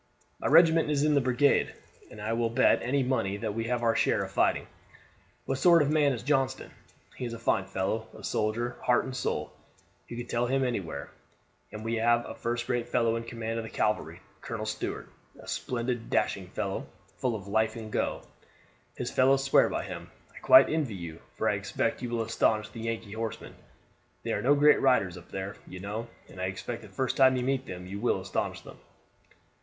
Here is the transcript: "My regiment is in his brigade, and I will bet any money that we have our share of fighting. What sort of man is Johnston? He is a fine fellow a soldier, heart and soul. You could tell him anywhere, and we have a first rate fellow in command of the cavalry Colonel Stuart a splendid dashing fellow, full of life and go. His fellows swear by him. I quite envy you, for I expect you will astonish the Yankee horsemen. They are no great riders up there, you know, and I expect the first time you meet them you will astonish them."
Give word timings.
"My 0.39 0.47
regiment 0.47 0.89
is 0.89 1.03
in 1.03 1.13
his 1.13 1.23
brigade, 1.23 1.75
and 2.09 2.19
I 2.19 2.33
will 2.33 2.49
bet 2.49 2.81
any 2.81 3.03
money 3.03 3.37
that 3.37 3.53
we 3.53 3.65
have 3.65 3.83
our 3.83 3.95
share 3.95 4.23
of 4.23 4.31
fighting. 4.31 4.65
What 5.45 5.59
sort 5.59 5.83
of 5.83 5.91
man 5.91 6.11
is 6.11 6.23
Johnston? 6.23 6.71
He 7.15 7.25
is 7.25 7.33
a 7.33 7.37
fine 7.37 7.65
fellow 7.67 8.07
a 8.17 8.23
soldier, 8.23 8.77
heart 8.81 9.03
and 9.05 9.15
soul. 9.15 9.53
You 10.07 10.17
could 10.17 10.27
tell 10.27 10.47
him 10.47 10.63
anywhere, 10.63 11.11
and 11.71 11.85
we 11.85 11.97
have 11.97 12.25
a 12.25 12.33
first 12.33 12.67
rate 12.67 12.89
fellow 12.89 13.15
in 13.15 13.25
command 13.25 13.59
of 13.59 13.63
the 13.63 13.69
cavalry 13.69 14.21
Colonel 14.41 14.65
Stuart 14.65 15.07
a 15.39 15.47
splendid 15.47 16.09
dashing 16.09 16.47
fellow, 16.47 16.87
full 17.17 17.35
of 17.35 17.47
life 17.47 17.75
and 17.75 17.91
go. 17.91 18.23
His 18.95 19.11
fellows 19.11 19.43
swear 19.43 19.69
by 19.69 19.83
him. 19.83 20.09
I 20.35 20.39
quite 20.39 20.67
envy 20.67 20.95
you, 20.95 21.19
for 21.35 21.47
I 21.47 21.53
expect 21.53 22.01
you 22.01 22.09
will 22.09 22.23
astonish 22.23 22.69
the 22.69 22.79
Yankee 22.81 23.11
horsemen. 23.13 23.53
They 24.23 24.33
are 24.33 24.41
no 24.41 24.55
great 24.55 24.81
riders 24.81 25.15
up 25.15 25.29
there, 25.29 25.57
you 25.67 25.79
know, 25.79 26.07
and 26.27 26.41
I 26.41 26.45
expect 26.45 26.81
the 26.81 26.89
first 26.89 27.15
time 27.17 27.35
you 27.35 27.43
meet 27.43 27.67
them 27.67 27.85
you 27.85 27.99
will 27.99 28.19
astonish 28.19 28.61
them." 28.61 28.79